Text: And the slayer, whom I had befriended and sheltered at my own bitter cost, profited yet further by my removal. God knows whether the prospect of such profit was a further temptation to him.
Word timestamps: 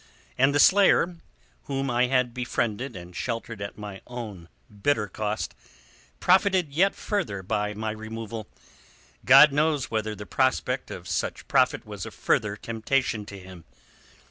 And 0.35 0.55
the 0.55 0.59
slayer, 0.59 1.17
whom 1.65 1.91
I 1.91 2.07
had 2.07 2.33
befriended 2.33 2.95
and 2.95 3.15
sheltered 3.15 3.61
at 3.61 3.77
my 3.77 4.01
own 4.07 4.49
bitter 4.81 5.07
cost, 5.07 5.53
profited 6.19 6.73
yet 6.73 6.95
further 6.95 7.43
by 7.43 7.75
my 7.75 7.91
removal. 7.91 8.47
God 9.25 9.51
knows 9.51 9.91
whether 9.91 10.15
the 10.15 10.25
prospect 10.25 10.89
of 10.89 11.07
such 11.07 11.47
profit 11.47 11.85
was 11.85 12.07
a 12.07 12.09
further 12.09 12.55
temptation 12.55 13.27
to 13.27 13.37
him. 13.37 13.63